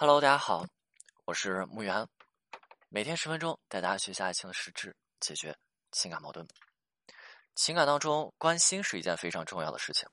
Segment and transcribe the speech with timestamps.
[0.00, 0.64] Hello，大家好，
[1.24, 2.06] 我是木源，
[2.88, 5.52] 每天十分钟带大家学习爱情的实质，解决
[5.90, 6.46] 情感矛盾。
[7.56, 10.08] 情感当中，关心是一件非常重要的事情。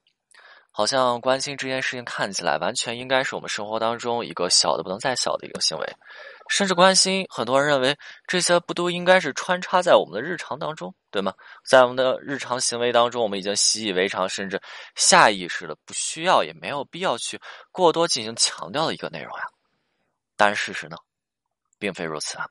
[0.72, 5.86] 好像关心这件事情看起来完全应该是我们生活当中一个小的不能再小的一个行为，
[6.50, 7.96] 甚至关心，很多人认为
[8.26, 11.32] 这些不都应该是穿插在我们的日常当中，对吗？
[11.64, 14.60] 在我们的日常行为当中，我们已经习以为常，甚至
[14.96, 17.40] 下意识的不需要也没有必要去
[17.72, 19.46] 过多进行强调的一个内容呀。
[20.36, 20.98] 但事实呢，
[21.78, 22.48] 并非如此啊。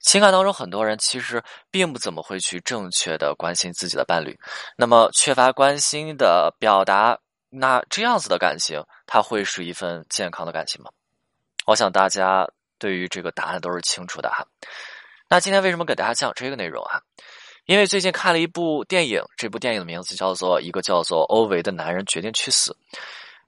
[0.00, 4.38] 情感当中，很多人其实并不怎么会去正确的关心自己的伴侣。
[4.76, 7.18] 那么，缺乏关心的表达，
[7.48, 10.90] 那这样子的感情，它会是一份健康的感情吗？
[11.66, 14.46] 我想大家对于这个答案都是清楚的哈。
[15.28, 17.02] 那今天为什么给大家讲这个内容啊？
[17.66, 22.74] 因为最近看了一部电影，这部电影的名字叫做《一个叫做欧维的男人决定去死》。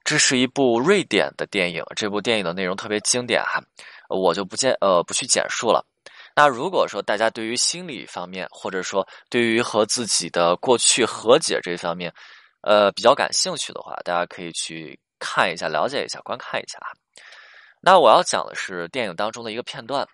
[0.04, 3.62] 这是一部瑞典的电影，这部电影的内容特别经典哈，
[4.08, 5.84] 我就不见呃不去简述了。
[6.34, 12.12] 那如果说大家对于心理方面，或者说对于和自己的过去和解这方面，
[12.62, 16.92] 呃比较感兴趣的话，大家可以去看一下、了解一下、观看一下哈。
[17.80, 20.06] 那我要讲的是电影当中的一个片段。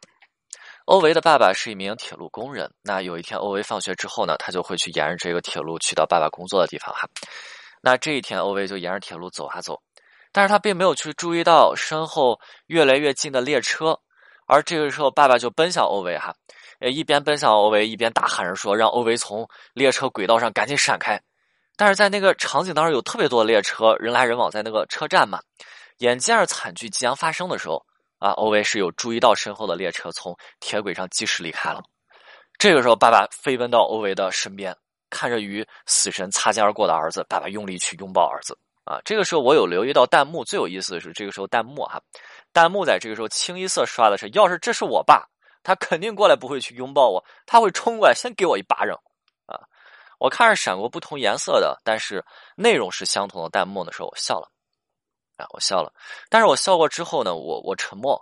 [0.86, 7.08] 欧维的爸爸是一名铁路工人，那有一天欧维放学之后呢，他就会去沿着这个铁路去到爸爸工作的地方哈。
[7.86, 9.80] 那这一天，欧维就沿着铁路走啊走，
[10.32, 13.96] 但是他并没有去注意到身后越来越近的列车，
[14.48, 16.34] 而这个时候，爸爸就奔向欧维哈，
[16.80, 21.16] 呃，一边奔向欧维，一边大喊着说：“让欧维从列车轨道上赶紧闪开。”
[21.78, 25.38] 但是在那个场景当中，有特别多的列车，人来人往，在那个车站嘛，
[25.98, 27.86] 眼见着惨剧即将发生的时候，
[28.18, 31.80] 啊，欧维是有注意到身后的列车从铁轨上及时离开了。
[32.58, 34.76] 这个时候，爸爸飞奔到欧维的身边。
[35.16, 39.00] 看着与死神擦肩而过的儿子，爸爸用力去拥抱儿子啊！
[39.02, 41.98] 这个时候我有留意到弹幕，最有意思的是这个时候弹幕哈，
[42.52, 45.26] 弹幕在这个时候清一色刷的是：要是这是我爸，
[45.62, 48.94] 他肯定过来不会去拥抱我，他会冲过来先给我一巴掌
[49.46, 49.58] 啊！
[50.18, 52.22] 我看着闪过不同颜色的，但是
[52.54, 54.50] 内容是相同的弹幕的时候，我笑了
[55.38, 55.90] 啊，我笑了。
[56.28, 58.20] 但是我笑过之后呢，我我沉默，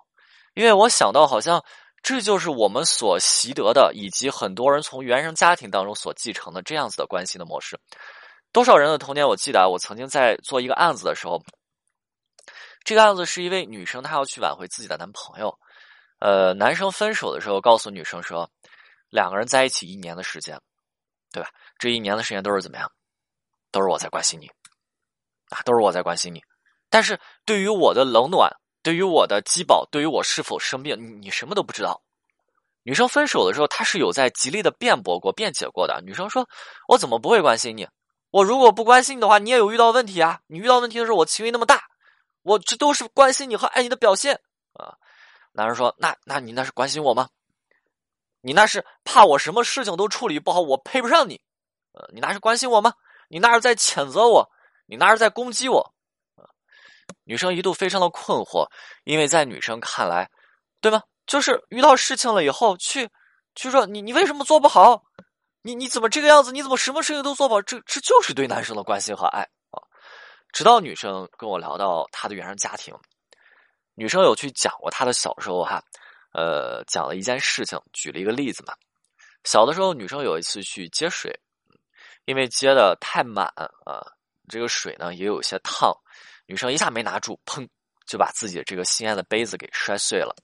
[0.55, 1.61] 因为我想到好像。
[2.05, 7.81] 这就是我们所习得的，以及很多人从原生家庭当中所继承的这样子的关系的模式。
[8.53, 9.27] 多少人的童年？
[9.27, 11.43] 我记得啊，我曾经在做一个案子的时候，
[12.85, 15.59] 这个案子是一位女生，她要去挽回自己的男朋友。
[16.19, 18.51] 呃，男生分手的时候告诉女生说，
[19.09, 20.61] 两个人在一起一年的时间，
[21.33, 21.49] 对吧？
[21.79, 22.93] 这一年的时间都是怎么样？
[23.71, 24.47] 都是我在关心你
[25.49, 26.43] 啊，都是我在关心你。
[26.91, 28.55] 但是对于我的冷暖。
[28.85, 32.03] 对于我的饥饱，对于我是否生病，你你什么都不知道。
[32.83, 36.03] 女生分手的时候，她是有在极力的辩驳过、辩解过的。
[36.05, 36.47] 女生说
[36.87, 37.89] ：“我怎么不会关心你？
[38.31, 40.39] 我如果不关心你的话，你也有遇到问题啊。
[40.49, 41.83] 你遇到问题的时候，我情绪那么大，
[42.43, 44.39] 我这都是关心你和爱你的表现
[44.75, 44.93] 啊。”
[45.53, 47.31] 男人说：“那那你那是关心我吗？
[48.43, 51.41] 你那是怕我什么事情都处理不好，我配不上你。
[51.93, 52.93] 呃，你那是关心我吗？
[53.29, 54.51] 你那是在谴责我，
[54.85, 55.93] 你那是在攻击我。”
[57.25, 58.69] 女生一度非常的困惑，
[59.05, 60.31] 因为在女生看来，
[60.81, 61.03] 对吗？
[61.27, 63.09] 就是遇到事情了以后，去
[63.55, 65.03] 去说你你为什么做不好？
[65.63, 66.53] 你你怎么这个样子？
[66.53, 67.63] 你怎么什么事情都做不好？
[67.63, 69.81] 这这就是对男生的关心和爱啊！
[70.53, 72.95] 直到女生跟我聊到她的原生家庭，
[73.95, 75.83] 女生有去讲过她的小时候哈，
[76.35, 78.75] 呃，讲了一件事情，举了一个例子嘛。
[79.45, 81.35] 小的时候，女生有一次去接水，
[82.27, 84.05] 因为接的太满啊，
[84.49, 85.93] 这个水呢也有些烫。
[86.47, 87.67] 女生一下没拿住，砰，
[88.07, 90.35] 就把自己这个心爱的杯子给摔碎了。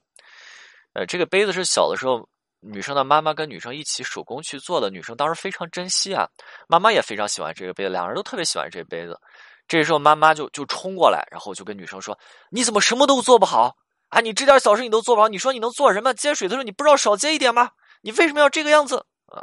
[0.93, 2.27] 呃，这个杯子是小的时候
[2.59, 6.27] 女生的妈妈跟女生一起手工去做的，女生当时非常珍惜啊，
[6.67, 9.19] 妈妈也非常喜欢这个杯子，两人都特别喜欢这个杯子。
[9.67, 12.17] 这时候妈妈就就冲过来，然后就跟女生说
[12.51, 13.77] ：“你怎么什么都做不好
[14.09, 14.19] 啊？
[14.19, 16.13] 你这点小事你都做不好，你说你能做什么？
[16.13, 17.71] 接水的时候你不知道少接一点吗？
[18.01, 19.41] 你为什么要这个样子啊？”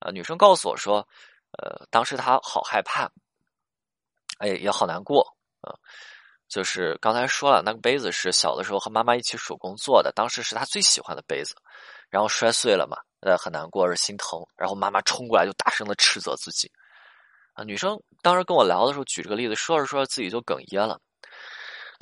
[0.00, 1.08] 啊，女生告诉我说
[1.56, 3.10] ：“呃，当时她好害怕，
[4.44, 5.26] 哎，也好难过。”
[5.62, 5.72] 啊，
[6.46, 11.54] 就是刚才说了，那个杯子是小的时候和妈妈一起手工做的，当时是她最喜欢的杯子，
[12.10, 16.70] 然后摔碎了嘛，呃，很难过，而心疼，然后妈妈冲过来就大声的斥责自己。
[17.54, 21.00] 啊，女生当时跟我聊的时候举这个例子，说着说着自己就哽咽了。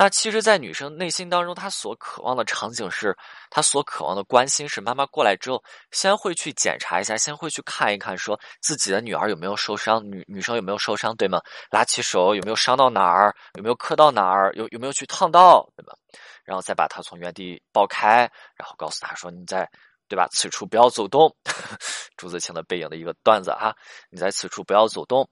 [0.02, 3.16] 那其实，在女生内心当中，她所渴望的场景是，
[3.48, 5.62] 她所渴望的关心是，妈妈过来之后，
[5.92, 11.40] 先会去检查一下，先会去看一看，说自己的女儿有没有受伤，女女生有没有受伤，对吗？
[11.70, 15.94] 拉起手有没有伤到哪儿，有没有磕到哪儿，有有没有去烫到，对吧？
[16.42, 19.70] 然后再把她从原地抱开，然后告诉她说：“你在，
[20.08, 20.26] 对吧？
[20.32, 21.32] 此处不要走动。
[22.18, 23.72] ”朱自清的背影的一个段子哈，
[24.10, 25.28] 你在此处不要走动。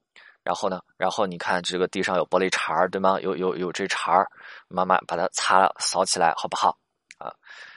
[0.51, 3.21] 然后呢，然后你看这个地上有玻璃碴儿，对吗？
[3.21, 4.29] 有有有这碴儿，
[4.67, 6.77] 妈妈把它擦了扫起来，好不好？
[7.19, 7.33] 啊，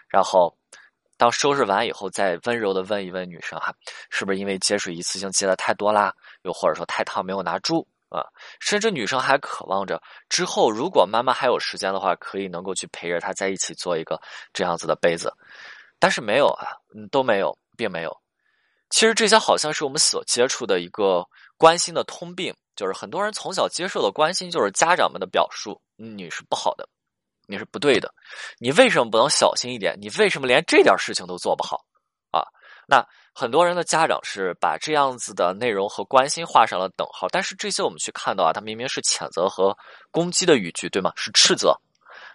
[0.07, 0.57] 然后
[1.15, 3.71] 当收拾完以后，再温柔的问一问女生哈，
[4.09, 6.11] 是不是因为接水一次性接的太多啦？
[6.41, 8.25] 又或者说太烫没有拿住啊？
[8.59, 14.19] 甚至女生还渴望着之后，如果妈妈还有时间的话，可以能够去陪着她在一起做一个
[14.51, 15.31] 这样子的杯子，
[15.99, 18.19] 但是没有啊，嗯，都没有，并没有。
[18.89, 21.27] 其实这些好像是我们所接触的一个
[21.57, 26.87] 关心的通病，就是很多人从小接受的关心就是家长们的表述，你是不好的。
[27.45, 28.09] 你是不对的，
[28.57, 29.97] 你为什么不能小心一点？
[29.99, 31.75] 你为什么连这点事情都做不好？
[32.31, 32.39] 啊，
[32.87, 33.05] 那
[33.35, 39.77] 很多人的家长是把这样子的内容和关心画上了等号，但是这些我们去看到啊，它明明是谴责和
[40.09, 41.11] 攻击的语句，对吗？
[41.17, 41.77] 是斥责，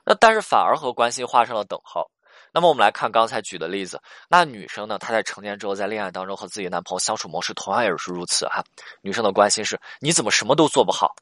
[0.05, 2.07] 那但是反而和关心画上了等号。
[2.53, 8.63] 那么我们来看刚才举的例子，那女生呢，她在成年之后在恋爱当中和自己男朋友相处模式同样也是如此哈。
[9.03, 11.15] 女生的关心是：你怎么什么都做不好？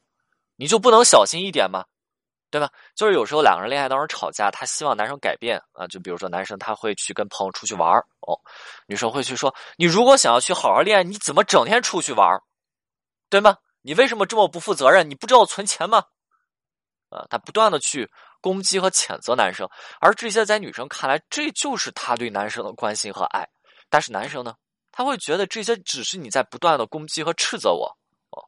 [0.56, 1.84] 你就不能小心一点吗？
[2.48, 2.70] 对吧？
[2.94, 5.86] 就是有时候两个人恋爱当中吵架，她希望男生改变啊。
[5.88, 8.38] 就比如说男生他会去跟朋友出去玩哦，
[8.86, 12.40] 女生会去说：“你如果想要去好好恋爱，你怎么整天出去玩
[13.28, 13.56] 对吗？
[13.82, 15.10] 你为什么这么不负责任？
[15.10, 16.04] 你不知道存钱吗？”
[17.10, 18.10] 啊，他不断的去
[18.40, 19.68] 攻击和谴责男生，
[20.00, 23.46] 而这些在女生看来，这就是他对男生的关心和爱。
[23.88, 24.54] 但是男生呢，
[24.92, 27.86] 他会觉得这些只是你在不断的攻击和斥责我。
[28.30, 28.42] 哦，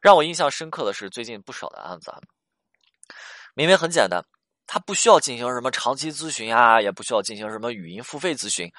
[0.00, 2.18] 让我印象深刻的是最近不少的案子啊。
[3.54, 4.22] 明明很简单，
[4.66, 8.70] 他不需要进行什么长期咨询呀，也不需要进行什么语音付费咨询。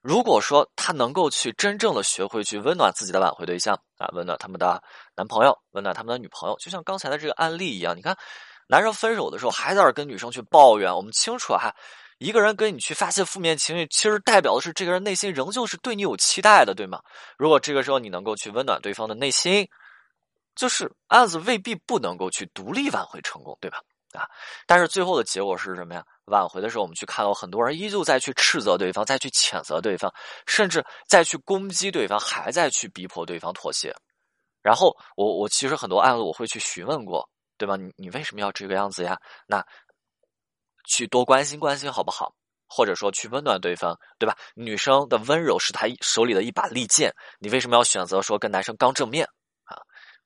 [0.00, 4.82] 如果说他能够去真正的学会去温暖自己的挽回对象啊，温暖他们的
[5.16, 7.96] 男朋友，温暖他们的女朋友，就像刚才的这个案例一样。
[7.96, 8.16] 你看，
[8.74, 11.72] 男生分手的时候还在那跟女生去抱怨，我们清楚哈，
[12.18, 17.00] 一个人跟你去发泄负面情绪，其实代表的是这个人内心仍旧是对你有期待的，对吗？
[17.38, 19.68] 如果这个时候你能够去温暖对方的内心，
[20.56, 23.78] 就是案子未必不能够去独立挽回成功，对吧？
[24.12, 24.26] 啊！
[24.66, 26.04] 但是最后的结果是什么呀？
[26.24, 30.12] 挽回的时候，我们去看到很多人依旧在去斥责对方，再去谴责对方，
[30.48, 33.94] 甚至再去攻击对方，还在去逼迫对方妥协。
[34.62, 37.76] 然后我我其实很多案子我会去询问过，对吧？
[37.76, 39.18] 你你为什么要这个样子呀？
[39.46, 39.64] 那
[40.86, 42.34] 去多关心关心好不好？
[42.66, 44.36] 或者说去温暖对方，对吧？
[44.54, 49.24] 女生的温柔是她手里的一把利剑，你为什么要选择说跟男生刚正面
[49.64, 49.76] 啊？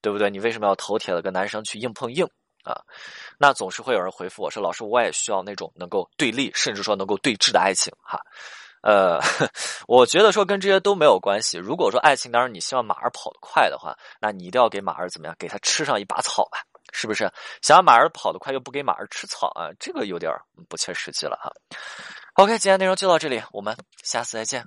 [0.01, 0.31] 对不对？
[0.31, 2.27] 你为什么要头铁的跟男生去硬碰硬？
[2.65, 2.81] 啊，
[3.39, 8.21] 那总是会有人回复我说：“老师，我也需要那种能够对立，甚至说能够对峙的爱情。”哈，
[8.83, 9.19] 呃，
[9.87, 11.57] 我觉得说跟这些都没有关系。
[11.57, 15.35] 如果说爱情当中你希望马儿跑得快的话，那你一定要给马儿怎么样？
[15.39, 16.59] 给他吃上一把草吧，
[16.93, 17.31] 是不是？
[17.63, 20.33] 想要马儿跑得快又不给马儿吃草啊，这个有点
[20.69, 21.53] 不切实际了哈。
[22.35, 24.65] OK，今天内容就到这里，我们下次再见。